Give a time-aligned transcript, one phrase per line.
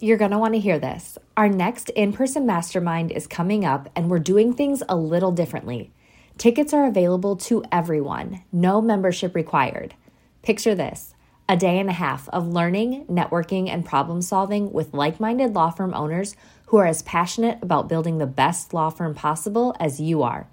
[0.00, 1.18] You're going to want to hear this.
[1.36, 5.90] Our next in person mastermind is coming up, and we're doing things a little differently.
[6.36, 9.94] Tickets are available to everyone, no membership required.
[10.42, 11.14] Picture this
[11.48, 15.70] a day and a half of learning, networking, and problem solving with like minded law
[15.70, 16.36] firm owners
[16.66, 20.46] who are as passionate about building the best law firm possible as you are.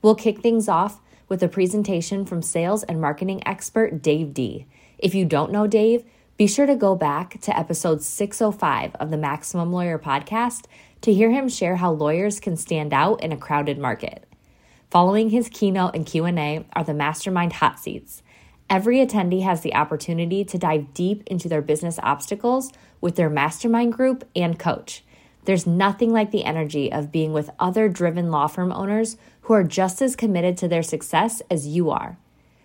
[0.00, 4.64] We'll kick things off with a presentation from sales and marketing expert Dave D.
[4.96, 6.04] If you don't know Dave,
[6.38, 10.66] be sure to go back to episode 605 of the Maximum Lawyer podcast
[11.00, 14.24] to hear him share how lawyers can stand out in a crowded market.
[14.88, 18.22] Following his keynote and Q&A are the Mastermind hot seats.
[18.70, 23.94] Every attendee has the opportunity to dive deep into their business obstacles with their mastermind
[23.94, 25.02] group and coach.
[25.44, 29.64] There's nothing like the energy of being with other driven law firm owners who are
[29.64, 32.16] just as committed to their success as you are.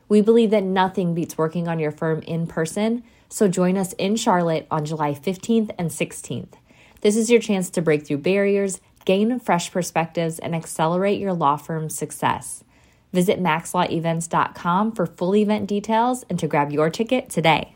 [0.10, 3.02] We believe that nothing beats working on your firm in person,
[3.34, 6.54] so join us in Charlotte on July 15th and 16th.
[7.02, 11.58] This is your chance to break through barriers, gain fresh perspectives, and accelerate your law
[11.58, 12.64] firm's success.
[13.12, 17.76] Visit maxlawevents.com for full event details and to grab your ticket today.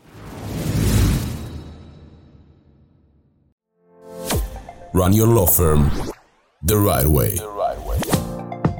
[4.94, 5.90] Run your law firm
[6.62, 7.34] the right way.
[7.34, 7.98] The right way.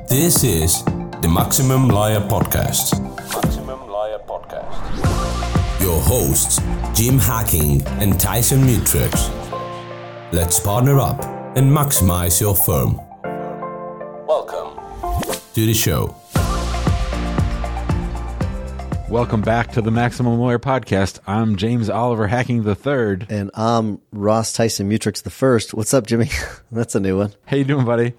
[0.08, 3.07] This is the Maximum Lawyer Podcast.
[5.88, 6.60] Maximum Lawyer Podcast your hosts,
[6.94, 10.32] Jim Hacking and Tyson Mutrux.
[10.32, 11.22] Let's partner up
[11.56, 13.00] and maximize your firm.
[14.26, 14.78] Welcome
[15.54, 16.14] to the show.
[19.08, 21.20] Welcome back to the Maximum Lawyer Podcast.
[21.26, 25.72] I'm James Oliver Hacking the Third, and I'm Ross Tyson Mutrux the First.
[25.72, 26.28] What's up, Jimmy?
[26.70, 27.32] That's a new one.
[27.46, 28.12] How you doing, buddy?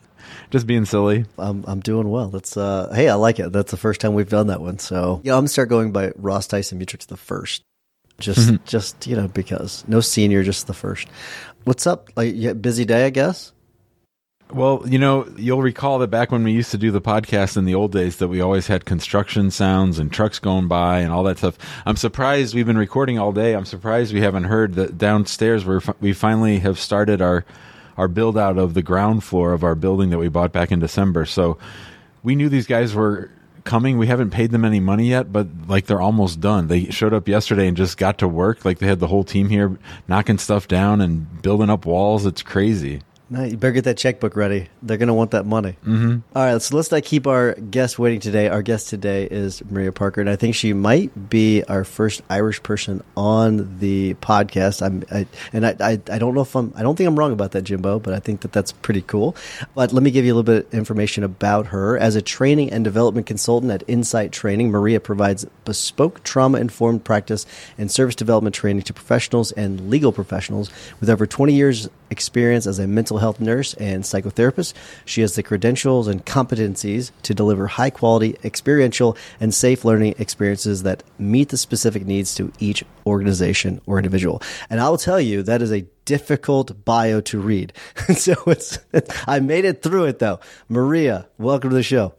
[0.52, 1.26] Just being silly.
[1.38, 2.30] I'm I'm doing well.
[2.30, 3.52] That's uh hey, I like it.
[3.52, 4.80] That's the first time we've done that one.
[4.80, 7.64] So yeah, I'm gonna start going by Ross Tyson Mutrux the first.
[8.20, 8.64] Just mm-hmm.
[8.66, 11.08] just you know because no senior, just the first.
[11.66, 12.10] What's up?
[12.16, 13.54] Like yeah, busy day, I guess.
[14.52, 17.66] Well, you know, you'll recall that back when we used to do the podcast in
[17.66, 21.22] the old days, that we always had construction sounds and trucks going by and all
[21.26, 21.56] that stuff.
[21.86, 23.54] I'm surprised we've been recording all day.
[23.54, 27.46] I'm surprised we haven't heard that downstairs we we finally have started our
[28.00, 30.80] our build out of the ground floor of our building that we bought back in
[30.80, 31.26] December.
[31.26, 31.58] So
[32.24, 33.30] we knew these guys were
[33.66, 33.98] coming.
[33.98, 36.68] We haven't paid them any money yet, but like they're almost done.
[36.68, 38.64] They showed up yesterday and just got to work.
[38.64, 39.78] Like they had the whole team here
[40.08, 42.26] knocking stuff down and building up walls.
[42.26, 43.02] It's crazy.
[43.32, 44.70] No, you better get that checkbook ready.
[44.82, 45.78] They're going to want that money.
[45.86, 46.20] Mm-hmm.
[46.36, 48.48] All right, so let's not keep our guest waiting today.
[48.48, 52.64] Our guest today is Maria Parker, and I think she might be our first Irish
[52.64, 54.82] person on the podcast.
[54.82, 57.32] I'm, I, and I, I, I don't know if I'm, I don't think I'm wrong
[57.32, 59.36] about that, Jimbo, but I think that that's pretty cool.
[59.76, 62.00] But let me give you a little bit of information about her.
[62.00, 67.46] As a training and development consultant at Insight Training, Maria provides bespoke trauma informed practice
[67.78, 72.80] and service development training to professionals and legal professionals with over 20 years experience as
[72.80, 74.74] a mental health nurse and psychotherapist.
[75.06, 80.84] She has the credentials and competencies to deliver high quality, experiential, and safe learning experiences
[80.84, 84.42] that meet the specific needs to each organization or individual.
[84.70, 87.74] And I will tell you, that is a difficult bio to read.
[88.16, 88.80] so it's,
[89.28, 90.40] I made it through it though.
[90.68, 92.14] Maria, welcome to the show.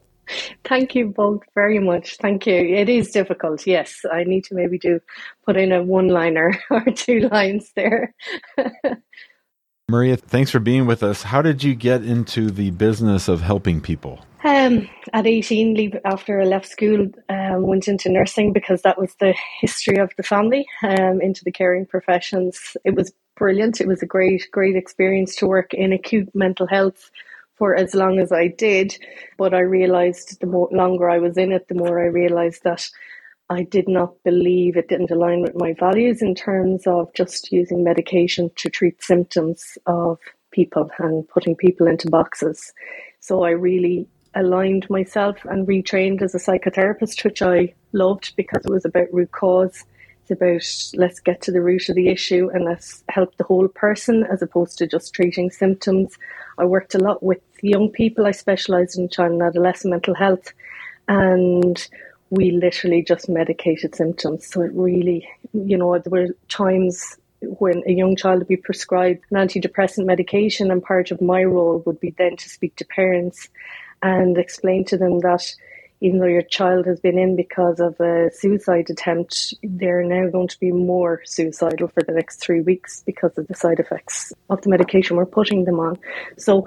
[0.64, 2.16] Thank you both very much.
[2.18, 2.54] Thank you.
[2.54, 3.66] It is difficult.
[3.66, 5.00] Yes, I need to maybe do
[5.44, 8.14] put in a one liner or two lines there.
[9.90, 11.24] Maria, thanks for being with us.
[11.24, 14.24] How did you get into the business of helping people?
[14.44, 19.34] Um, at 18, after I left school, um, went into nursing because that was the
[19.60, 22.76] history of the family, um, into the caring professions.
[22.84, 23.80] It was brilliant.
[23.80, 27.10] It was a great, great experience to work in acute mental health
[27.56, 28.96] for as long as I did.
[29.36, 32.88] But I realized the more longer I was in it, the more I realized that
[33.50, 37.82] I did not believe it didn't align with my values in terms of just using
[37.82, 40.20] medication to treat symptoms of
[40.52, 42.72] people and putting people into boxes.
[43.18, 44.06] So I really
[44.36, 49.32] aligned myself and retrained as a psychotherapist, which I loved because it was about root
[49.32, 49.84] cause.
[50.22, 53.66] It's about let's get to the root of the issue and let's help the whole
[53.66, 56.16] person as opposed to just treating symptoms.
[56.56, 58.26] I worked a lot with young people.
[58.26, 60.52] I specialised in child and adolescent mental health.
[61.08, 61.88] And
[62.30, 64.46] we literally just medicated symptoms.
[64.46, 69.24] So it really, you know, there were times when a young child would be prescribed
[69.30, 73.48] an antidepressant medication, and part of my role would be then to speak to parents
[74.02, 75.44] and explain to them that
[76.02, 80.48] even though your child has been in because of a suicide attempt, they're now going
[80.48, 84.62] to be more suicidal for the next three weeks because of the side effects of
[84.62, 85.98] the medication we're putting them on.
[86.38, 86.66] So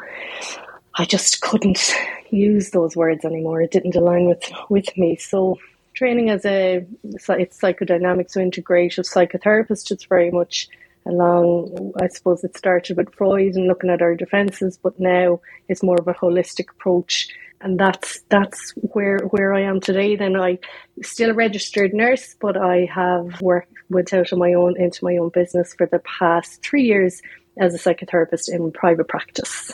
[0.96, 1.92] I just couldn't
[2.30, 3.62] use those words anymore.
[3.62, 5.16] It didn't align with with me.
[5.16, 5.58] So
[5.94, 7.28] training as a it's
[7.60, 10.68] psychodynamic, so integrative psychotherapist, it's very much
[11.06, 15.84] along I suppose it started with Freud and looking at our defences, but now it's
[15.84, 17.28] more of a holistic approach
[17.64, 20.16] and that's that's where where I am today.
[20.16, 20.60] Then I
[21.02, 25.18] still a registered nurse, but I have worked went out on my own into my
[25.18, 27.22] own business for the past three years
[27.58, 29.72] as a psychotherapist in private practice.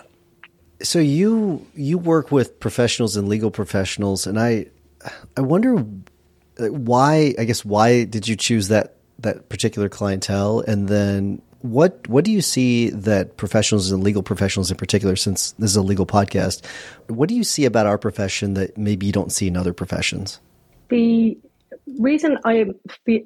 [0.81, 4.67] So you you work with professionals and legal professionals, and I
[5.35, 5.85] I wonder
[6.57, 7.35] why.
[7.37, 12.31] I guess why did you choose that that particular clientele, and then what what do
[12.31, 16.65] you see that professionals and legal professionals in particular, since this is a legal podcast,
[17.07, 20.39] what do you see about our profession that maybe you don't see in other professions?
[20.89, 21.37] The
[21.99, 22.65] reason I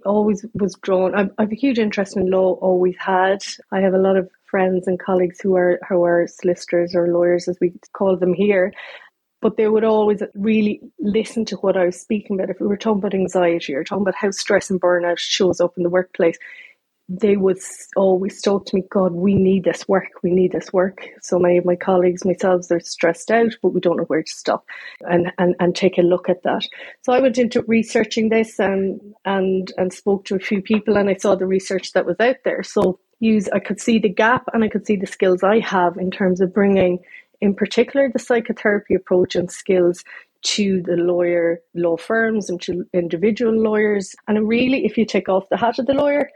[0.05, 3.43] always was drawn, I have a huge interest in law, always had.
[3.71, 7.47] I have a lot of friends and colleagues who are who are solicitors or lawyers,
[7.47, 8.71] as we call them here.
[9.41, 12.51] But they would always really listen to what I was speaking about.
[12.51, 15.73] If we were talking about anxiety or talking about how stress and burnout shows up
[15.75, 16.37] in the workplace,
[17.09, 17.57] they would
[17.95, 21.05] always talk to me, God, we need this work, we need this work.
[21.21, 24.31] So many of my colleagues, myself, they're stressed out, but we don't know where to
[24.31, 24.65] stop
[25.01, 26.65] and, and, and take a look at that.
[27.01, 31.09] So I went into researching this and and and spoke to a few people and
[31.09, 32.63] I saw the research that was out there.
[32.63, 35.97] So use I could see the gap and I could see the skills I have
[35.97, 36.99] in terms of bringing
[37.41, 40.03] in particular the psychotherapy approach and skills
[40.43, 44.15] to the lawyer law firms and to individual lawyers.
[44.27, 46.29] And really, if you take off the hat of the lawyer,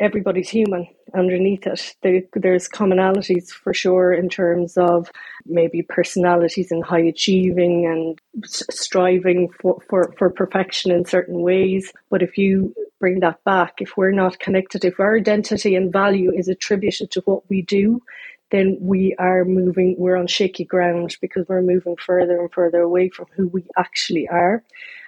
[0.00, 2.28] everybody's human underneath it.
[2.34, 5.10] there's commonalities for sure in terms of
[5.46, 11.92] maybe personalities and high achieving and striving for, for, for perfection in certain ways.
[12.10, 16.32] But if you bring that back, if we're not connected, if our identity and value
[16.34, 18.02] is attributed to what we do,
[18.50, 23.10] then we are moving, we're on shaky ground because we're moving further and further away
[23.10, 24.64] from who we actually are.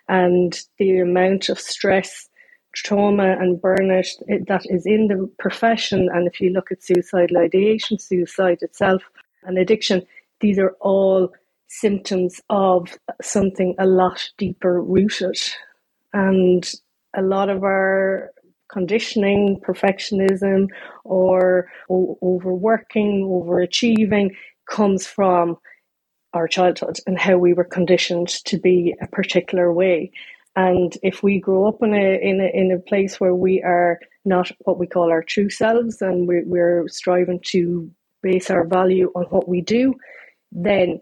[0.08, 2.28] And the amount of stress
[2.72, 4.06] trauma and burnout
[4.46, 6.08] that is in the profession.
[6.12, 9.02] And if you look at suicidal ideation, suicide itself,
[9.42, 10.06] and addiction,
[10.40, 11.32] these are all
[11.68, 15.38] symptoms of something a lot deeper rooted.
[16.12, 16.70] And
[17.14, 18.30] a lot of our
[18.68, 20.68] conditioning, perfectionism,
[21.04, 24.30] or overworking, overachieving
[24.68, 25.58] comes from
[26.32, 30.12] our childhood and how we were conditioned to be a particular way.
[30.56, 33.98] And if we grow up in a in a in a place where we are
[34.24, 37.90] not what we call our true selves, and we're, we're striving to
[38.22, 39.94] base our value on what we do,
[40.52, 41.00] then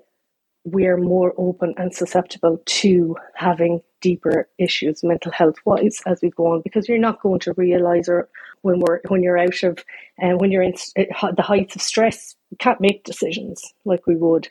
[0.65, 6.31] we are more open and susceptible to having deeper issues mental health wise as we
[6.31, 8.29] go on because you're not going to realize or
[8.63, 9.85] when we're when you're out of
[10.19, 14.15] and uh, when you're in the heights of stress you can't make decisions like we
[14.15, 14.49] would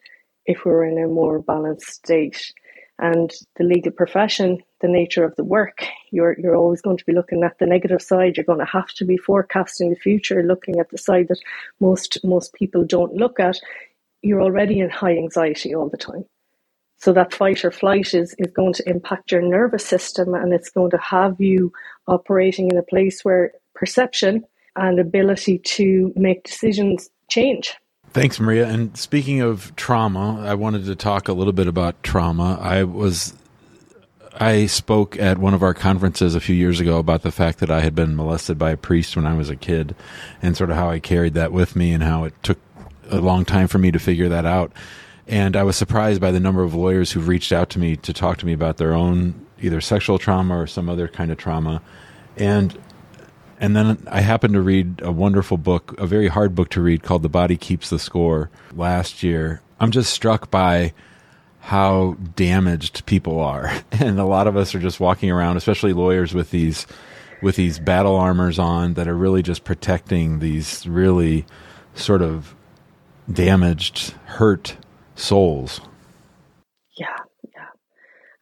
[0.47, 2.53] if we were in a more balanced state.
[2.99, 7.13] And the legal profession, the nature of the work, you're you're always going to be
[7.13, 8.37] looking at the negative side.
[8.37, 11.39] You're going to have to be forecasting the future, looking at the side that
[11.79, 13.57] most most people don't look at.
[14.21, 16.25] You're already in high anxiety all the time.
[16.99, 20.71] So that fight or flight is, is going to impact your nervous system and it's
[20.71, 21.71] going to have you
[22.07, 24.43] operating in a place where perception
[24.75, 27.75] and ability to make decisions change.
[28.11, 28.67] Thanks, Maria.
[28.67, 32.57] And speaking of trauma, I wanted to talk a little bit about trauma.
[32.59, 33.33] I was
[34.39, 37.71] I spoke at one of our conferences a few years ago about the fact that
[37.71, 39.95] I had been molested by a priest when I was a kid
[40.41, 42.59] and sort of how I carried that with me and how it took
[43.09, 44.71] a long time for me to figure that out.
[45.27, 48.13] And I was surprised by the number of lawyers who've reached out to me to
[48.13, 51.81] talk to me about their own either sexual trauma or some other kind of trauma.
[52.37, 52.77] And
[53.59, 57.01] and then I happened to read a wonderful book, a very hard book to read
[57.01, 59.61] called The Body Keeps the Score last year.
[59.79, 60.93] I'm just struck by
[61.67, 63.71] how damaged people are.
[63.99, 66.87] And a lot of us are just walking around, especially lawyers with these
[67.41, 71.45] with these battle armors on that are really just protecting these really
[71.95, 72.55] sort of
[73.31, 74.77] damaged, hurt
[75.15, 75.81] souls.
[76.97, 77.17] Yeah,
[77.55, 77.67] yeah.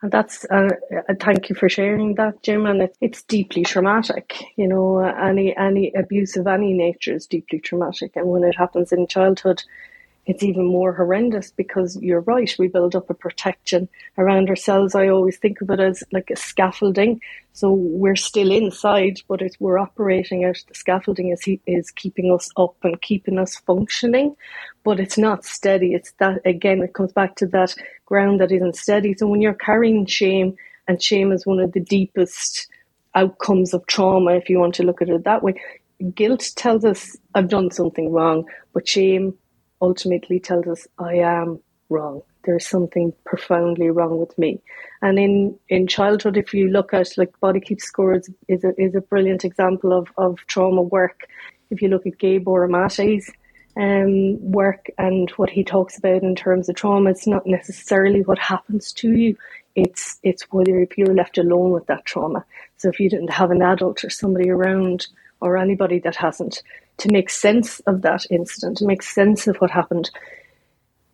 [0.04, 0.70] and that's uh,
[1.10, 2.66] uh, thank you for sharing that, Jim.
[2.68, 4.44] And it, it's deeply traumatic.
[4.58, 8.92] You know, any any abuse of any nature is deeply traumatic, and when it happens
[8.92, 9.64] in childhood,
[10.26, 12.54] it's even more horrendous because you're right.
[12.58, 14.96] We build up a protection around ourselves.
[14.96, 17.22] I always think of it as like a scaffolding.
[17.54, 20.58] So we're still inside, but it's, we're operating out.
[20.68, 24.36] The scaffolding is is keeping us up and keeping us functioning,
[24.84, 25.94] but it's not steady.
[25.94, 26.82] It's that again.
[26.82, 29.14] It comes back to that ground that isn't steady.
[29.14, 30.56] So when you're carrying shame,
[30.88, 32.68] and shame is one of the deepest
[33.14, 35.56] outcomes of trauma, if you want to look at it that way.
[36.14, 39.34] Guilt tells us I've done something wrong, but shame
[39.82, 42.22] ultimately tells us I am wrong.
[42.44, 44.62] There's something profoundly wrong with me.
[45.02, 48.96] And in, in childhood, if you look at like Body Keeps Score is, a, is
[48.96, 51.28] a brilliant example of, of trauma work.
[51.70, 53.32] if you look at Gabor Mate's
[53.78, 58.40] um, work and what he talks about in terms of trauma, it's not necessarily what
[58.40, 59.38] happens to you.
[59.76, 62.46] It's it's whether if you're left alone with that trauma.
[62.78, 65.08] So if you didn't have an adult or somebody around
[65.42, 66.64] or anybody that hasn't
[66.98, 70.10] to make sense of that incident, to make sense of what happened,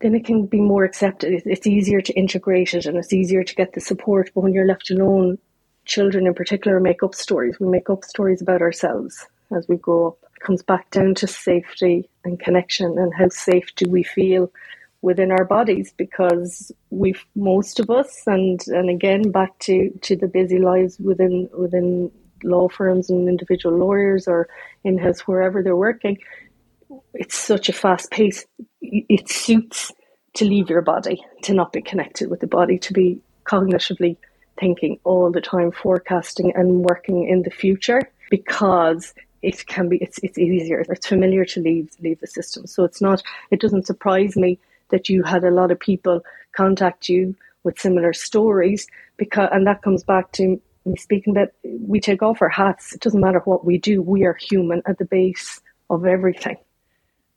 [0.01, 1.41] then it can be more accepted.
[1.45, 4.31] It's easier to integrate it and it's easier to get the support.
[4.33, 5.37] But when you're left alone,
[5.85, 7.59] children in particular make up stories.
[7.59, 10.17] We make up stories about ourselves as we grow up.
[10.35, 14.51] It comes back down to safety and connection and how safe do we feel
[15.01, 20.27] within our bodies because we've most of us and and again back to to the
[20.27, 22.11] busy lives within within
[22.43, 24.47] law firms and individual lawyers or
[24.83, 26.17] in house wherever they're working
[27.13, 28.45] it's such a fast pace.
[28.81, 29.91] It suits
[30.35, 34.17] to leave your body to not be connected with the body to be cognitively
[34.59, 40.19] thinking all the time forecasting and working in the future because it can be it's
[40.23, 40.85] it's easier.
[40.87, 42.67] It's familiar to leave leave the system.
[42.67, 46.21] So it's not it doesn't surprise me that you had a lot of people
[46.55, 50.61] contact you with similar stories because and that comes back to
[50.97, 54.33] speaking that we take off our hats it doesn't matter what we do we are
[54.33, 56.57] human at the base of everything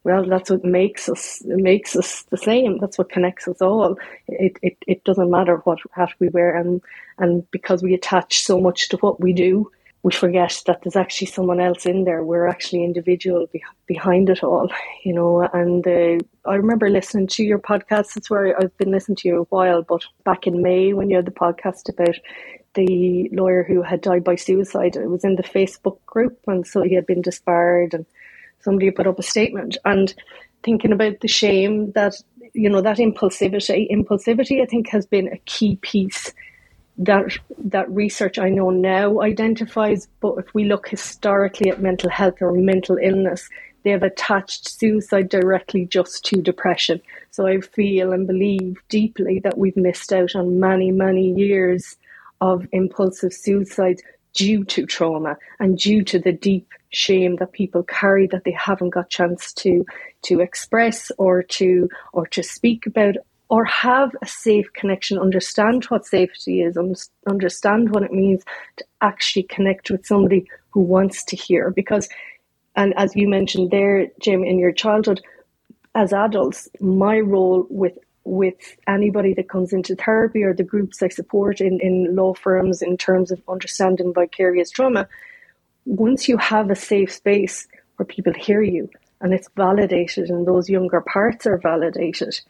[0.05, 3.97] well that's what makes us makes us the same that's what connects us all
[4.29, 6.81] it, it, it doesn't matter what hat we wear and
[7.19, 9.71] and because we attach so much to what we do
[10.05, 12.23] we forget that there's actually someone else in there.
[12.23, 14.71] We're actually individual be- behind it all,
[15.03, 15.49] you know.
[15.55, 18.15] And uh, I remember listening to your podcast.
[18.15, 21.17] It's where I've been listening to you a while, but back in May when you
[21.17, 22.17] had the podcast about
[22.75, 26.83] the lawyer who had died by suicide, it was in the Facebook group, and so
[26.83, 28.07] he had been disbarred, and
[28.61, 30.14] somebody put up a statement and
[30.62, 32.14] thinking about the shame that
[32.52, 33.90] you know that impulsivity.
[33.90, 36.33] Impulsivity, I think, has been a key piece
[36.99, 42.40] that that research I know now identifies, but if we look historically at mental health
[42.40, 43.49] or mental illness,
[43.83, 47.00] they have attached suicide directly just to depression.
[47.31, 51.97] So I feel and believe deeply that we've missed out on many, many years
[52.45, 53.99] of impulsive suicide
[54.35, 58.91] due to trauma and due to the deep shame that people carry that they haven't
[58.91, 59.85] got chance to
[60.23, 63.15] to express or to or to speak about
[63.49, 66.77] or have a safe connection, understand what safety is,
[67.29, 68.43] understand what it means
[68.77, 71.71] to actually connect with somebody who wants to hear.
[71.71, 72.09] Because,
[72.75, 75.21] and as you mentioned there, Jim, in your childhood,
[75.95, 81.09] as adults, my role with with anybody that comes into therapy or the groups I
[81.09, 85.09] support in, in law firms in terms of understanding vicarious trauma,
[85.85, 88.88] once you have a safe space where people hear you
[89.21, 92.40] and it's validated and those younger parts are validated,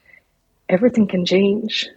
[0.68, 1.88] everything can change.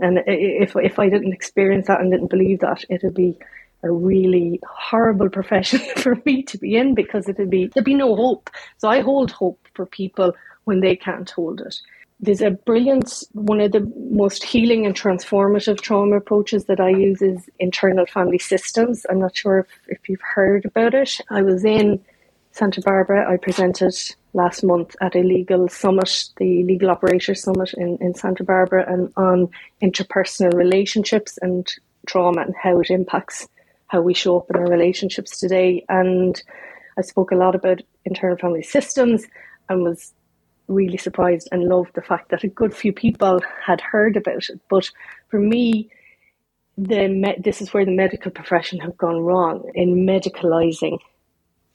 [0.00, 3.38] And if if I didn't experience that and didn't believe that, it'd be
[3.82, 8.16] a really horrible profession for me to be in because it'd be there'd be no
[8.16, 8.50] hope.
[8.78, 10.32] So I hold hope for people
[10.64, 11.76] when they can't hold it.
[12.20, 17.20] There's a brilliant one of the most healing and transformative trauma approaches that I use
[17.20, 19.04] is internal family systems.
[19.10, 21.20] I'm not sure if, if you've heard about it.
[21.30, 22.02] I was in
[22.52, 23.30] Santa Barbara.
[23.30, 23.94] I presented
[24.32, 29.12] last month at a legal summit, the Legal Operators Summit in, in Santa Barbara, and
[29.16, 29.48] on
[29.82, 31.68] interpersonal relationships and
[32.06, 33.48] trauma and how it impacts
[33.88, 35.84] how we show up in our relationships today.
[35.88, 36.40] And
[36.96, 39.24] I spoke a lot about internal family systems
[39.68, 40.12] and was
[40.68, 44.60] really surprised and loved the fact that a good few people had heard about it.
[44.68, 44.90] But
[45.28, 45.90] for me,
[46.76, 50.98] the this is where the medical profession have gone wrong in medicalizing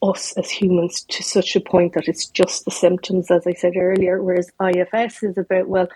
[0.01, 3.74] us as humans to such a point that it's just the symptoms, as I said
[3.75, 5.88] earlier, whereas IFS is about, well,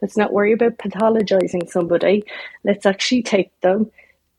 [0.00, 2.24] let's not worry about pathologizing somebody.
[2.64, 3.90] Let's actually take them.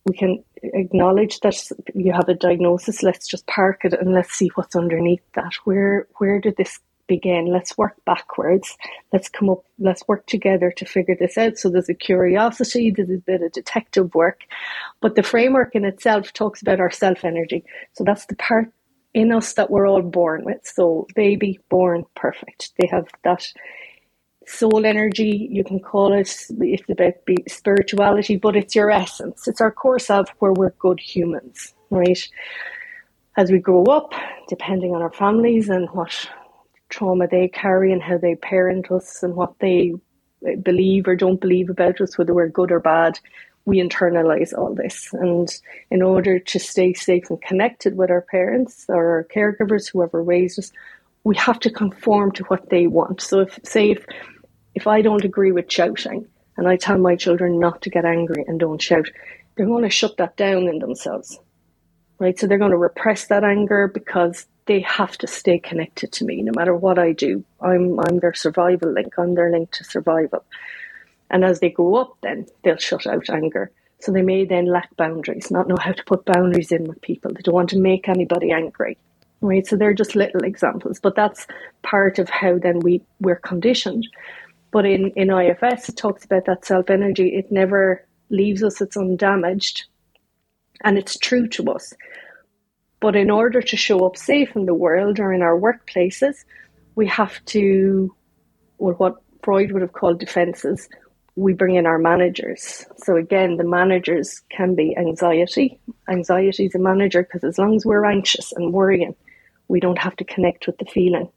[0.06, 1.62] We can acknowledge that
[1.94, 3.04] you have a diagnosis.
[3.04, 5.54] Let's just park it and let's see what's underneath that.
[5.66, 6.80] Where where did this
[7.16, 7.46] begin?
[7.48, 8.78] Let's work backwards.
[9.12, 9.66] Let's come up.
[9.78, 11.58] Let's work together to figure this out.
[11.58, 12.92] So there's a curiosity.
[12.92, 14.40] There's a bit of detective work,
[15.02, 17.66] but the framework in itself talks about our self energy.
[17.94, 18.72] So that's the part
[19.14, 20.62] in us that we're all born with.
[20.64, 22.72] So, baby born perfect.
[22.80, 23.46] They have that
[24.48, 27.14] soul energy, you can call it, it's about
[27.48, 29.48] spirituality, but it's your essence.
[29.48, 32.22] It's our core self where we're good humans, right?
[33.38, 34.14] As we grow up,
[34.48, 36.30] depending on our families and what
[36.92, 39.94] trauma they carry and how they parent us and what they
[40.62, 43.20] believe or don't believe about us, whether we're good or bad,
[43.66, 45.10] we internalize all this.
[45.14, 45.50] And
[45.90, 50.60] in order to stay safe and connected with our parents or our caregivers, whoever raised
[50.60, 50.72] us,
[51.24, 53.22] we have to conform to what they want.
[53.22, 54.06] So if say if
[54.74, 58.44] if I don't agree with shouting and I tell my children not to get angry
[58.48, 59.08] and don't shout,
[59.56, 61.40] they're going to shut that down in themselves.
[62.18, 62.38] Right?
[62.38, 66.42] So they're going to repress that anger because they have to stay connected to me
[66.42, 67.44] no matter what I do.
[67.60, 69.20] I'm I'm their survival link.
[69.20, 70.46] I'm their link to survival.
[71.30, 73.70] And as they grow up, then they'll shut out anger.
[74.00, 77.34] So they may then lack boundaries, not know how to put boundaries in with people.
[77.34, 78.98] They don't want to make anybody angry.
[79.42, 79.68] Right.
[79.68, 81.02] So they're just little examples.
[81.02, 81.48] But that's
[81.82, 84.08] part of how then we, we're conditioned.
[84.72, 87.36] But in, in IFS it talks about that self energy.
[87.36, 89.84] It never leaves us, it's undamaged.
[90.86, 91.94] And it's true to us.
[93.02, 96.46] But in order to show up safe in the world or in our workplaces,
[96.96, 98.16] we have to,
[98.78, 100.88] or what Freud would have called defenses,
[101.36, 102.86] we bring in our managers.
[102.98, 105.80] So again, the managers can be anxiety.
[106.10, 109.16] Anxiety is a manager because as long as we're anxious and worrying,
[109.68, 111.28] we don't have to connect with the feeling.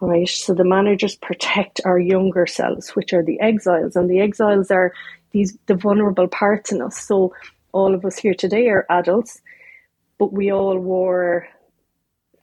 [0.00, 0.28] Right.
[0.28, 4.92] So the managers protect our younger selves, which are the exiles, and the exiles are
[5.30, 6.98] these the vulnerable parts in us.
[6.98, 7.32] So
[7.72, 9.40] all of us here today are adults
[10.24, 11.46] but we all wore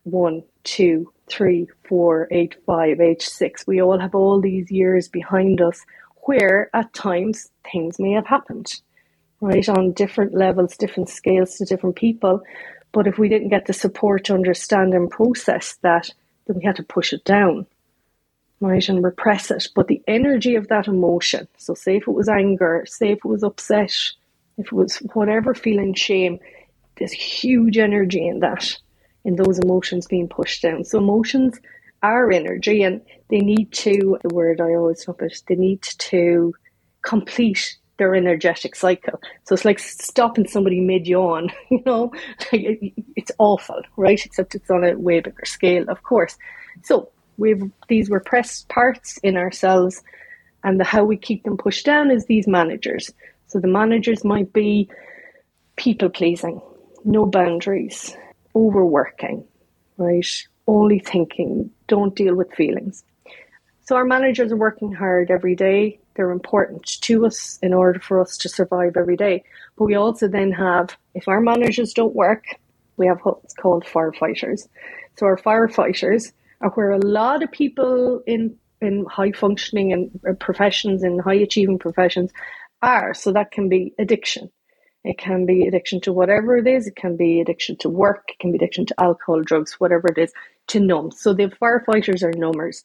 [0.03, 3.65] one, two, three, four, eight, five, age six.
[3.65, 5.83] We all have all these years behind us
[6.27, 8.71] where at times things may have happened,
[9.39, 9.67] right?
[9.67, 12.43] On different levels, different scales to different people.
[12.91, 16.07] But if we didn't get the support to understand and process that,
[16.45, 17.65] then we had to push it down,
[18.59, 18.88] right?
[18.88, 19.69] And repress it.
[19.73, 23.25] But the energy of that emotion, so say if it was anger, say if it
[23.25, 23.97] was upset,
[24.59, 26.38] if it was whatever feeling shame,
[27.01, 28.77] there's huge energy in that,
[29.25, 30.86] in those emotions being pushed down.
[30.86, 31.60] So emotions
[32.03, 36.53] are energy and they need to, the word I always talk about, they need to
[37.01, 39.20] complete their energetic cycle.
[39.46, 42.12] So it's like stopping somebody mid yawn, you know,
[42.51, 44.24] it's awful, right?
[44.24, 46.38] Except it's on a way bigger scale, of course.
[46.84, 50.03] So we've these repressed parts in ourselves,
[50.63, 53.12] and the how we keep them pushed down is these managers.
[53.48, 54.88] So the managers might be
[55.75, 56.62] people pleasing,
[57.03, 58.15] no boundaries,
[58.55, 59.46] overworking,
[59.98, 60.25] right?
[60.67, 63.03] Only thinking, don't deal with feelings.
[63.81, 66.00] So our managers are working hard every day.
[66.16, 69.44] They're important to us in order for us to survive every day.
[69.77, 72.46] But we also then have, if our managers don't work,
[72.98, 74.68] we have what's called firefighters.
[75.18, 81.03] So our firefighters are where a lot of people in in high functioning and professions
[81.03, 82.31] and high achieving professions
[82.81, 83.14] are.
[83.14, 84.50] So that can be addiction.
[85.03, 86.85] It can be addiction to whatever it is.
[86.85, 88.25] It can be addiction to work.
[88.29, 90.31] It can be addiction to alcohol, drugs, whatever it is,
[90.68, 91.11] to numb.
[91.11, 92.83] So the firefighters are numbers.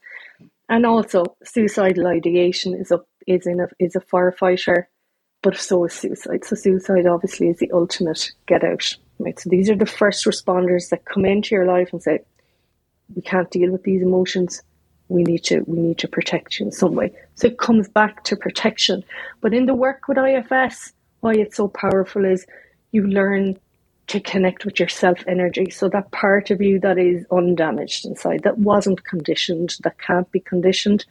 [0.68, 4.86] And also suicidal ideation is a is in a is a firefighter,
[5.42, 6.44] but so is suicide.
[6.44, 8.96] So suicide obviously is the ultimate get out.
[9.18, 9.38] Right.
[9.38, 12.20] So these are the first responders that come into your life and say,
[13.14, 14.62] We can't deal with these emotions.
[15.08, 17.12] We need to we need to protect you in some way.
[17.34, 19.04] So it comes back to protection.
[19.40, 22.46] But in the work with IFS, why it's so powerful is
[22.92, 23.58] you learn
[24.08, 25.70] to connect with your self energy.
[25.70, 30.40] So that part of you that is undamaged inside, that wasn't conditioned, that can't be
[30.40, 31.04] conditioned.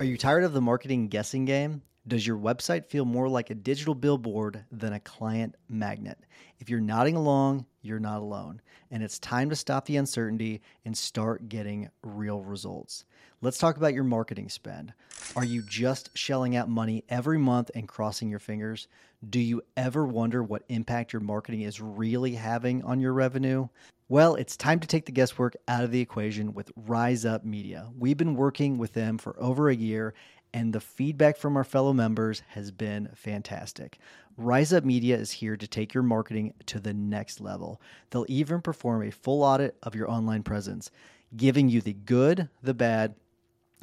[0.00, 1.82] Are you tired of the marketing guessing game?
[2.08, 6.18] Does your website feel more like a digital billboard than a client magnet?
[6.58, 8.60] If you're nodding along, you're not alone.
[8.90, 13.04] And it's time to stop the uncertainty and start getting real results.
[13.40, 14.92] Let's talk about your marketing spend.
[15.34, 18.88] Are you just shelling out money every month and crossing your fingers?
[19.28, 23.68] Do you ever wonder what impact your marketing is really having on your revenue?
[24.08, 27.88] Well, it's time to take the guesswork out of the equation with Rize Up Media.
[27.98, 30.14] We've been working with them for over a year,
[30.54, 33.98] and the feedback from our fellow members has been fantastic.
[34.38, 37.80] Rize Up Media is here to take your marketing to the next level.
[38.10, 40.90] They'll even perform a full audit of your online presence,
[41.34, 43.14] giving you the good, the bad,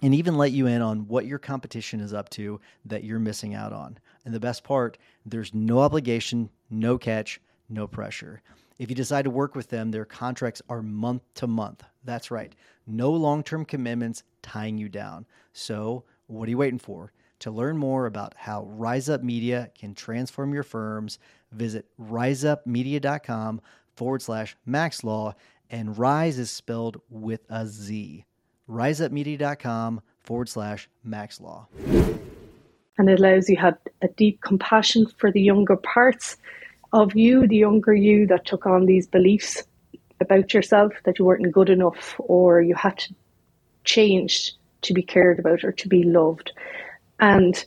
[0.04, 3.56] and even let you in on what your competition is up to that you're missing
[3.56, 3.98] out on.
[4.26, 8.42] And the best part, there's no obligation, no catch, no pressure.
[8.78, 11.84] If you decide to work with them, their contracts are month to month.
[12.04, 12.54] That's right.
[12.86, 15.26] No long term commitments tying you down.
[15.52, 17.12] So, what are you waiting for?
[17.44, 21.20] To learn more about how Rize Up Media can transform your firms,
[21.52, 23.60] visit rizeupmedia.com
[23.98, 25.34] forward slash maxlaw.
[25.70, 28.24] And Rise is spelled with a Z
[28.70, 31.66] rizeupmedia.com forward slash maxlaw.
[32.98, 36.38] And it allows you have a deep compassion for the younger parts
[36.94, 39.64] of you, the younger you that took on these beliefs
[40.22, 43.14] about yourself that you weren't good enough or you had to
[43.84, 44.54] change
[44.84, 46.54] to be cared about or to be loved.
[47.20, 47.64] And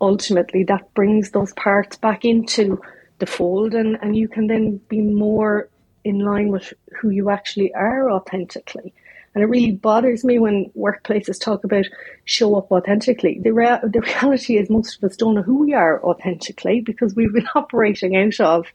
[0.00, 2.80] ultimately, that brings those parts back into
[3.18, 5.68] the fold, and, and you can then be more
[6.04, 8.94] in line with who you actually are authentically.
[9.34, 11.84] And it really bothers me when workplaces talk about
[12.24, 13.40] show up authentically.
[13.42, 17.14] The, rea- the reality is, most of us don't know who we are authentically because
[17.14, 18.66] we've been operating out of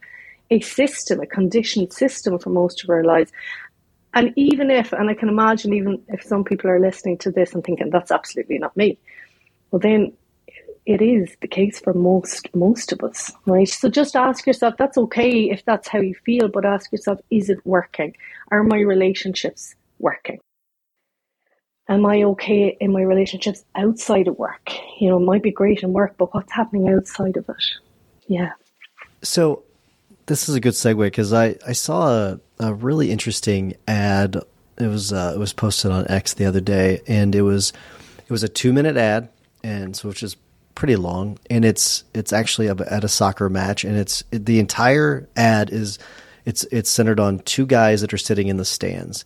[0.52, 3.32] a system, a conditioned system for most of our lives.
[4.14, 7.54] and even if, and I can imagine even if some people are listening to this
[7.54, 9.00] and thinking that's absolutely not me,
[9.74, 10.14] well then
[10.86, 13.68] it is the case for most most of us, right?
[13.68, 17.50] So just ask yourself, that's okay if that's how you feel, but ask yourself, is
[17.50, 18.16] it working?
[18.52, 20.40] Are my relationships working?
[21.90, 24.70] Am I okay in my relationships outside of work?
[25.00, 27.64] You know, it might be great in work, but what's happening outside of it?
[28.28, 28.52] Yeah.
[29.24, 29.64] So
[30.28, 34.38] this is a good segue because I, I saw a, a really interesting ad.
[34.78, 37.74] It was uh, it was posted on X the other day, and it was
[38.20, 39.30] it was a two minute ad,
[39.64, 40.36] and so which is
[40.76, 45.70] pretty long, and it's it's actually at a soccer match, and it's the entire ad
[45.70, 46.00] is
[46.46, 49.26] it's it's centered on two guys that are sitting in the stands,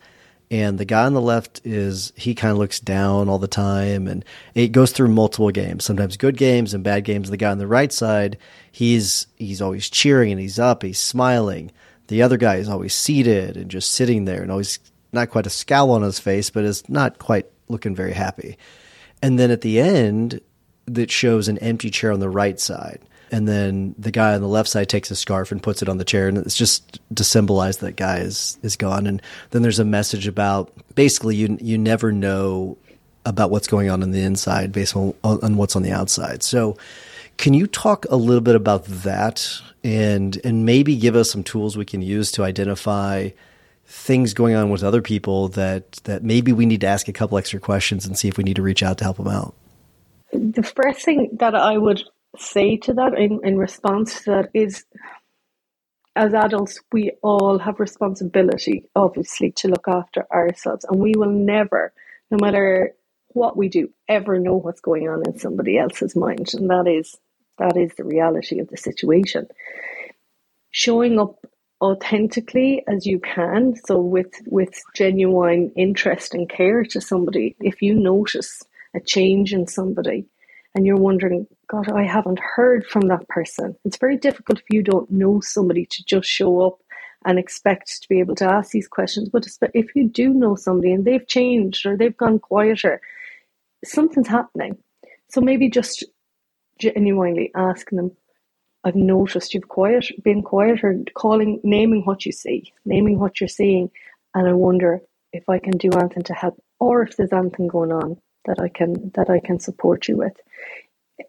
[0.50, 4.08] and the guy on the left is he kind of looks down all the time
[4.08, 4.24] and
[4.56, 7.30] it goes through multiple games sometimes good games and bad games.
[7.30, 8.38] The guy on the right side
[8.72, 11.72] he's he's always cheering and he's up he's smiling.
[12.08, 14.80] The other guy is always seated and just sitting there and always
[15.12, 18.58] not quite a scowl on his face but is not quite looking very happy
[19.22, 20.42] and then at the end
[20.86, 23.02] that shows an empty chair on the right side.
[23.30, 25.98] And then the guy on the left side takes a scarf and puts it on
[25.98, 29.06] the chair and it's just to symbolize that guy is is gone.
[29.06, 32.78] And then there's a message about basically you you never know
[33.26, 36.42] about what's going on in the inside based on on what's on the outside.
[36.42, 36.78] So
[37.36, 39.62] can you talk a little bit about that?
[39.84, 43.30] And and maybe give us some tools we can use to identify
[43.88, 47.38] things going on with other people that that maybe we need to ask a couple
[47.38, 49.56] extra questions and see if we need to reach out to help them out
[50.32, 52.04] the first thing that I would
[52.38, 54.86] say to that in, in response to that is
[56.16, 60.84] as adults, we all have responsibility, obviously, to look after ourselves.
[60.90, 61.94] And we will never,
[62.32, 62.96] no matter
[63.30, 66.54] what we do, ever know what's going on in somebody else's mind.
[66.54, 67.16] And that is
[67.60, 69.48] that is the reality of the situation.
[70.72, 71.38] Showing up
[71.82, 77.94] authentically as you can, so with with genuine interest and care to somebody, if you
[77.94, 78.64] notice
[78.96, 80.26] a change in somebody,
[80.74, 83.76] and you're wondering, God, I haven't heard from that person.
[83.84, 86.80] It's very difficult if you don't know somebody to just show up
[87.26, 89.30] and expect to be able to ask these questions.
[89.30, 93.02] But if you do know somebody and they've changed or they've gone quieter,
[93.84, 94.78] something's happening.
[95.30, 96.04] So maybe just
[96.80, 98.12] genuinely asking them,
[98.88, 103.92] I've noticed you've quiet, been quieter, calling, naming what you see, naming what you're seeing,
[104.36, 105.02] and I wonder
[105.34, 108.70] if I can do anything to help, or if there's anything going on that I
[108.70, 110.34] can that I can support you with.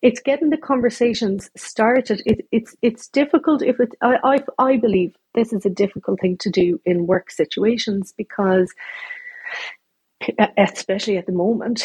[0.03, 2.23] It's getting the conversations started.
[2.27, 3.91] It, it's it's difficult if it.
[4.03, 4.39] I, I
[4.73, 8.73] I believe this is a difficult thing to do in work situations because
[10.59, 11.85] especially at the moment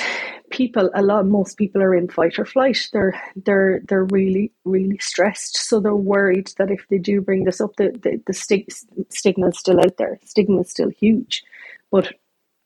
[0.51, 2.89] people a lot most people are in fight or flight.
[2.93, 5.57] They're they're they're really really stressed.
[5.57, 8.71] So they're worried that if they do bring this up the the, the stig-
[9.09, 10.19] stigma is still out there.
[10.25, 11.43] Stigma is still huge.
[11.91, 12.13] But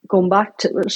[0.08, 0.94] going back to it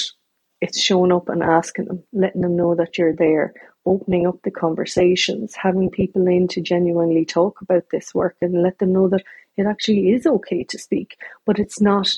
[0.61, 3.53] it's showing up and asking them, letting them know that you're there,
[3.85, 8.79] opening up the conversations, having people in to genuinely talk about this work and let
[8.79, 9.23] them know that
[9.57, 12.11] it actually is okay to speak, but it's not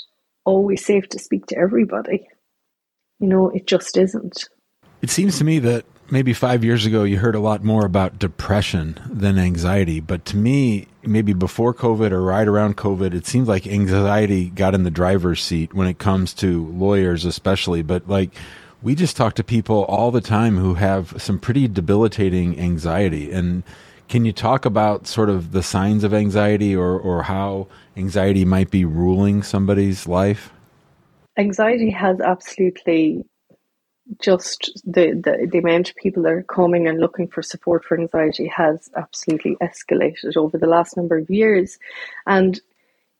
[0.46, 2.28] always safe to speak to everybody.
[3.19, 4.49] You know, it just isn't.
[5.01, 8.19] It seems to me that maybe five years ago you heard a lot more about
[8.19, 9.99] depression than anxiety.
[9.99, 14.75] But to me, maybe before COVID or right around COVID, it seems like anxiety got
[14.75, 17.82] in the driver's seat when it comes to lawyers, especially.
[17.82, 18.32] But like,
[18.82, 23.32] we just talk to people all the time who have some pretty debilitating anxiety.
[23.32, 23.63] And
[24.08, 28.69] can you talk about sort of the signs of anxiety or, or how anxiety might
[28.69, 30.51] be ruling somebody's life?
[31.38, 33.26] Anxiety has absolutely
[34.21, 38.00] just the, the, the amount of people that are coming and looking for support for
[38.00, 41.80] anxiety has absolutely escalated over the last number of years.
[42.28, 42.60] And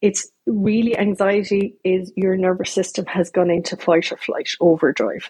[0.02, 5.30] it's really anxiety is your nervous system has gone into fight or flight overdrive.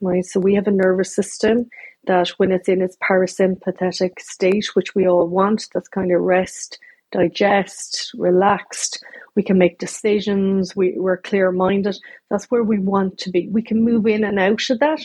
[0.00, 0.24] Right.
[0.24, 1.68] So we have a nervous system
[2.06, 6.78] that when it's in its parasympathetic state, which we all want, that's kind of rest,
[7.12, 9.02] digest, relaxed.
[9.34, 10.74] We can make decisions.
[10.74, 11.96] We, we're clear minded.
[12.30, 13.48] That's where we want to be.
[13.48, 15.02] We can move in and out of that,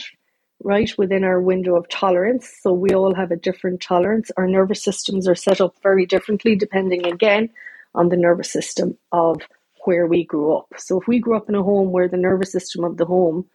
[0.62, 2.52] right, within our window of tolerance.
[2.62, 4.30] So we all have a different tolerance.
[4.36, 7.50] Our nervous systems are set up very differently, depending again
[7.94, 9.42] on the nervous system of
[9.84, 10.68] where we grew up.
[10.78, 13.46] So if we grew up in a home where the nervous system of the home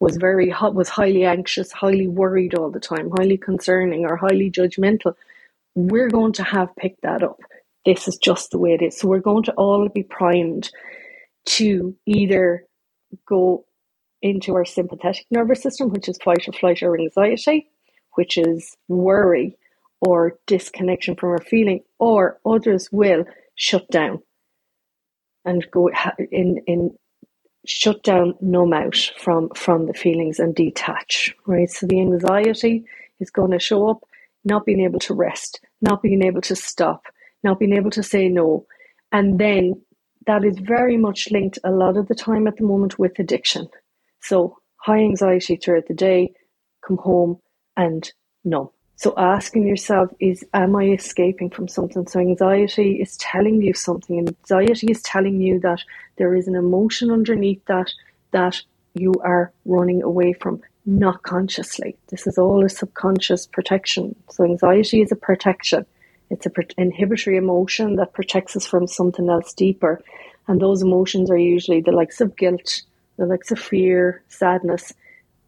[0.00, 5.14] was very was highly anxious, highly worried all the time, highly concerning, or highly judgmental,
[5.74, 7.38] we're going to have picked that up
[7.84, 8.98] this is just the way it is.
[8.98, 10.70] So we're going to all be primed
[11.46, 12.64] to either
[13.28, 13.64] go
[14.22, 17.68] into our sympathetic nervous system, which is fight or flight or anxiety,
[18.14, 19.56] which is worry
[20.00, 23.24] or disconnection from our feeling, or others will
[23.56, 24.20] shut down
[25.44, 25.90] and go
[26.30, 26.90] in in
[27.66, 31.34] shut down, numb out from from the feelings and detach.
[31.46, 31.70] Right.
[31.70, 32.84] So the anxiety
[33.20, 34.04] is going to show up,
[34.44, 37.04] not being able to rest, not being able to stop,
[37.44, 38.66] not being able to say no,
[39.12, 39.80] and then
[40.26, 43.68] that is very much linked a lot of the time at the moment with addiction.
[44.20, 46.32] So high anxiety throughout the day,
[46.86, 47.38] come home
[47.76, 48.10] and
[48.44, 48.70] numb.
[48.96, 52.06] So asking yourself is, am I escaping from something?
[52.06, 54.18] So anxiety is telling you something.
[54.18, 55.80] Anxiety is telling you that
[56.16, 57.90] there is an emotion underneath that
[58.30, 58.62] that
[58.94, 61.96] you are running away from, not consciously.
[62.08, 64.14] This is all a subconscious protection.
[64.30, 65.84] So anxiety is a protection.
[66.30, 70.00] It's an inhibitory emotion that protects us from something else deeper.
[70.48, 72.82] And those emotions are usually the likes of guilt,
[73.16, 74.92] the likes of fear, sadness,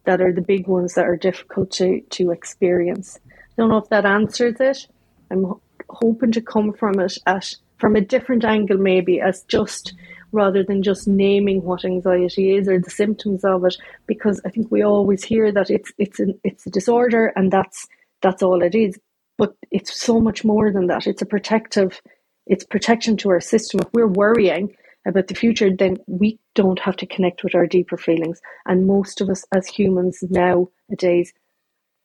[0.05, 3.19] that are the big ones that are difficult to, to experience.
[3.27, 3.31] I
[3.63, 4.87] don't know if that answers it.
[5.31, 5.55] I'm
[5.89, 9.93] hoping to come from it at from a different angle, maybe as just
[10.33, 14.71] rather than just naming what anxiety is or the symptoms of it, because I think
[14.71, 17.87] we always hear that it's it's an it's a disorder and that's
[18.23, 18.99] that's all it is.
[19.39, 21.07] But it's so much more than that.
[21.07, 22.01] It's a protective,
[22.47, 23.81] it's protection to our system.
[23.81, 24.75] If we're worrying,
[25.07, 28.41] about the future, then we don't have to connect with our deeper feelings.
[28.67, 31.33] And most of us as humans nowadays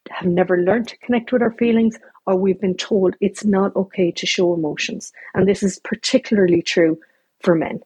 [0.10, 4.12] have never learned to connect with our feelings, or we've been told it's not okay
[4.12, 5.12] to show emotions.
[5.34, 7.00] And this is particularly true
[7.42, 7.82] for men.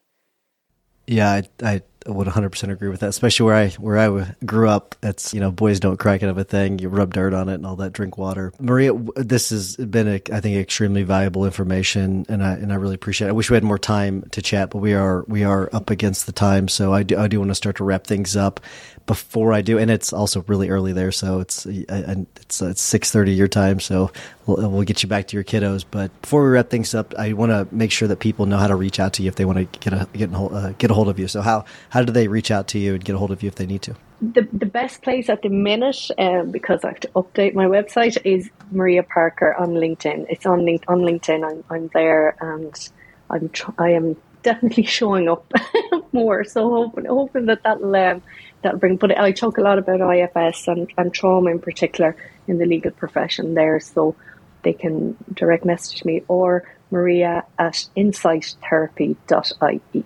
[1.06, 4.94] Yeah, I, I would 100% agree with that, especially where I where I grew up.
[5.02, 6.78] It's you know boys don't cry kind of a thing.
[6.78, 7.92] You rub dirt on it and all that.
[7.92, 8.52] Drink water.
[8.60, 12.94] Maria, this has been a, I think extremely valuable information, and I and I really
[12.94, 13.28] appreciate.
[13.28, 13.30] it.
[13.30, 16.26] I wish we had more time to chat, but we are we are up against
[16.26, 18.60] the time, so I do I do want to start to wrap things up
[19.06, 23.32] before I do, and it's also really early there, so it's it's it's six thirty
[23.32, 24.10] your time, so
[24.46, 25.84] we'll, we'll get you back to your kiddos.
[25.88, 28.66] But before we wrap things up, I want to make sure that people know how
[28.66, 30.72] to reach out to you if they want to get a get a hold, uh,
[30.72, 31.28] get a hold of you.
[31.28, 33.48] So how how do they reach out to you and get a hold of you
[33.48, 33.94] if they need to?
[34.20, 38.18] The the best place at the minute, um, because I have to update my website,
[38.24, 40.26] is Maria Parker on LinkedIn.
[40.28, 41.48] It's on link on LinkedIn.
[41.48, 42.74] I'm I'm there, and
[43.30, 45.52] I'm tr- I am definitely showing up
[46.12, 46.44] more.
[46.44, 48.22] So hoping hoping that that'll um,
[48.62, 48.96] that'll bring.
[48.96, 52.16] But I talk a lot about IFS and, and trauma in particular
[52.48, 53.80] in the legal profession there.
[53.80, 54.16] So
[54.62, 60.04] they can direct message me or Maria at insighttherapy.ie.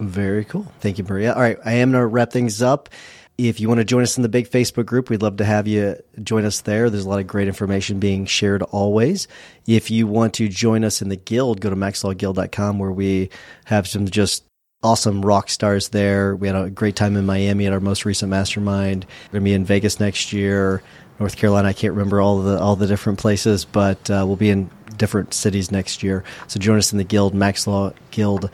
[0.00, 0.66] Very cool.
[0.80, 1.34] Thank you, Maria.
[1.34, 2.88] All right, I am going to wrap things up.
[3.36, 5.66] If you want to join us in the big Facebook group, we'd love to have
[5.66, 6.88] you join us there.
[6.88, 9.26] There's a lot of great information being shared always.
[9.66, 13.30] If you want to join us in the guild, go to maxlawguild.com where we
[13.64, 14.44] have some just
[14.84, 16.36] awesome rock stars there.
[16.36, 19.04] We had a great time in Miami at our most recent mastermind.
[19.26, 20.82] We're going to be in Vegas next year.
[21.18, 24.50] North Carolina, I can't remember all the all the different places, but uh, we'll be
[24.50, 26.22] in different cities next year.
[26.48, 28.50] So join us in the guild, maxlawguild.com.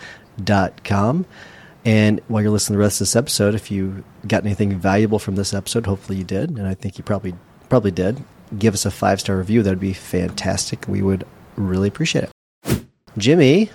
[1.85, 5.18] And while you're listening to the rest of this episode, if you got anything valuable
[5.18, 7.35] from this episode, hopefully you did, and I think you probably
[7.68, 8.22] probably did.
[8.59, 9.62] Give us a five star review.
[9.62, 10.87] That'd be fantastic.
[10.88, 11.24] We would
[11.57, 12.24] really appreciate
[12.64, 12.85] it.
[13.16, 13.70] Jimmy,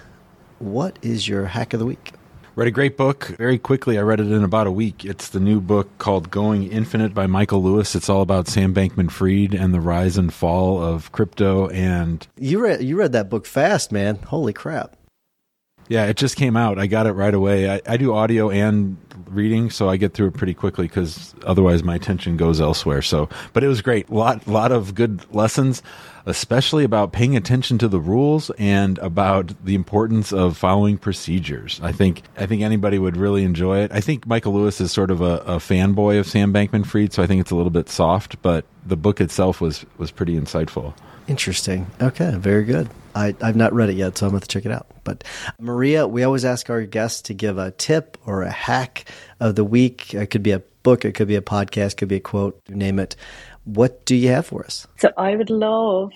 [0.60, 2.14] what is your hack of the week?
[2.56, 3.98] Read a great book very quickly.
[3.98, 5.04] I read it in about a week.
[5.04, 7.96] It's the new book called Going Infinite by Michael Lewis.
[7.96, 12.62] It's all about Sam Bankman Fried and the rise and fall of crypto and You
[12.64, 14.16] read you read that book fast, man.
[14.18, 14.96] Holy crap.
[15.88, 16.80] Yeah, it just came out.
[16.80, 17.70] I got it right away.
[17.70, 21.84] I, I do audio and reading, so I get through it pretty quickly because otherwise
[21.84, 23.02] my attention goes elsewhere.
[23.02, 24.10] So, but it was great.
[24.10, 25.84] Lot lot of good lessons,
[26.26, 31.80] especially about paying attention to the rules and about the importance of following procedures.
[31.84, 33.92] I think I think anybody would really enjoy it.
[33.92, 37.22] I think Michael Lewis is sort of a, a fanboy of Sam Bankman Fried, so
[37.22, 38.42] I think it's a little bit soft.
[38.42, 40.94] But the book itself was was pretty insightful.
[41.28, 41.88] Interesting.
[42.02, 42.90] Okay, very good.
[43.16, 44.88] I, I've not read it yet, so I'm going to check it out.
[45.04, 45.24] But
[45.60, 49.06] Maria, we always ask our guests to give a tip or a hack
[49.40, 50.14] of the week.
[50.14, 52.62] It could be a book, it could be a podcast, it could be a quote,
[52.70, 53.16] name it.
[53.64, 54.86] What do you have for us?
[54.98, 56.12] So I would love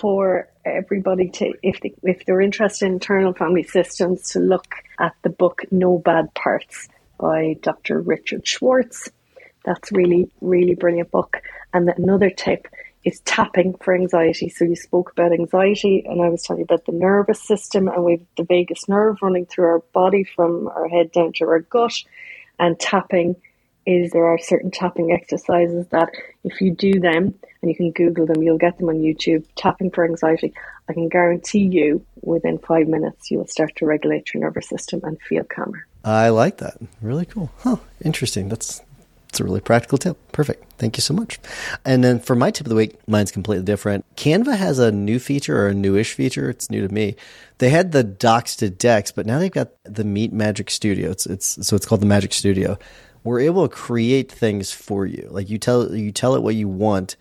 [0.00, 5.14] for everybody to, if they, if they're interested in internal family systems, to look at
[5.22, 6.88] the book No Bad Parts
[7.18, 8.00] by Dr.
[8.00, 9.10] Richard Schwartz.
[9.64, 11.42] That's really, really brilliant book.
[11.74, 12.68] And another tip
[13.06, 14.48] is tapping for anxiety.
[14.48, 18.04] So you spoke about anxiety, and I was telling you about the nervous system, and
[18.04, 21.94] we've the vagus nerve running through our body from our head down to our gut.
[22.58, 23.36] And tapping
[23.86, 26.10] is there are certain tapping exercises that
[26.42, 29.46] if you do them, and you can Google them, you'll get them on YouTube.
[29.54, 30.52] Tapping for anxiety.
[30.88, 35.20] I can guarantee you, within five minutes, you'll start to regulate your nervous system and
[35.22, 35.86] feel calmer.
[36.04, 36.78] I like that.
[37.00, 37.52] Really cool.
[37.58, 37.76] Huh.
[38.04, 38.48] Interesting.
[38.48, 38.82] That's
[39.36, 40.16] It's a really practical tip.
[40.32, 40.64] Perfect.
[40.78, 41.38] Thank you so much.
[41.84, 44.06] And then for my tip of the week, mine's completely different.
[44.16, 46.48] Canva has a new feature or a newish feature.
[46.48, 47.16] It's new to me.
[47.58, 51.10] They had the docs to decks, but now they've got the Meet Magic Studio.
[51.10, 52.78] It's it's so it's called the Magic Studio.
[53.24, 55.28] We're able to create things for you.
[55.30, 57.16] Like you tell you tell it what you want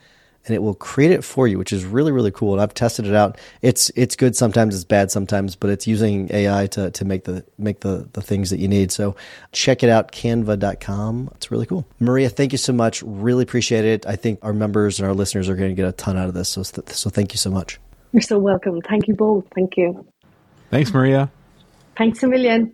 [0.45, 2.53] and it will create it for you, which is really really cool.
[2.53, 3.37] And I've tested it out.
[3.61, 7.45] It's it's good sometimes, it's bad sometimes, but it's using AI to to make the
[7.57, 8.91] make the the things that you need.
[8.91, 9.15] So
[9.51, 11.31] check it out, canva.com.
[11.35, 11.85] It's really cool.
[11.99, 13.01] Maria, thank you so much.
[13.03, 14.05] Really appreciate it.
[14.05, 16.33] I think our members and our listeners are going to get a ton out of
[16.33, 16.49] this.
[16.49, 17.79] So so thank you so much.
[18.11, 18.81] You're so welcome.
[18.81, 19.45] Thank you both.
[19.53, 20.05] Thank you.
[20.71, 21.29] Thanks, Maria.
[21.97, 22.73] Thanks a million.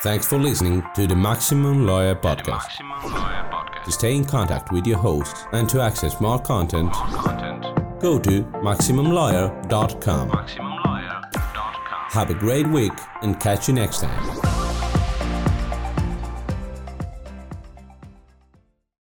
[0.00, 3.45] Thanks for listening to the Maximum Lawyer Podcast.
[3.86, 6.92] To stay in contact with your host and to access more content,
[8.00, 10.28] go to MaximumLawyer.com.
[10.28, 12.10] MaximumLawyer.com.
[12.10, 14.65] Have a great week and catch you next time.